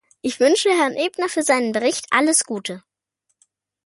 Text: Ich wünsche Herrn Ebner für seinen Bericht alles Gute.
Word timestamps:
Ich 0.21 0.39
wünsche 0.39 0.69
Herrn 0.71 0.95
Ebner 0.95 1.29
für 1.29 1.43
seinen 1.43 1.73
Bericht 1.73 2.07
alles 2.09 2.43
Gute. 2.45 2.81